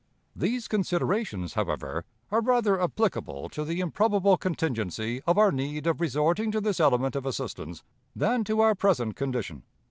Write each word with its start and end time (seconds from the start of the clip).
These 0.35 0.67
considerations, 0.67 1.53
however, 1.53 2.05
are 2.31 2.41
rather 2.41 2.81
applicable 2.81 3.49
to 3.49 3.63
the 3.63 3.81
improbable 3.81 4.35
contingency 4.35 5.21
of 5.27 5.37
our 5.37 5.51
need 5.51 5.85
of 5.85 6.01
resorting 6.01 6.49
to 6.53 6.59
this 6.59 6.79
element 6.79 7.15
of 7.15 7.27
assistance 7.27 7.83
than 8.15 8.43
to 8.45 8.61
our 8.61 8.73
present 8.73 9.15
condition. 9.15 9.61